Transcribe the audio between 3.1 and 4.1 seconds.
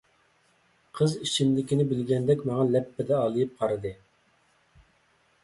ئالىيىپ قارىدى.